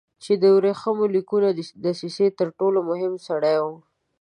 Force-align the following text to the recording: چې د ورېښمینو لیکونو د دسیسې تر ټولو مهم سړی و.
چې 0.23 0.33
د 0.41 0.43
ورېښمینو 0.55 1.11
لیکونو 1.15 1.47
د 1.53 1.59
دسیسې 1.85 2.27
تر 2.39 2.47
ټولو 2.59 2.79
مهم 2.89 3.13
سړی 3.27 3.55
و. 3.63 3.65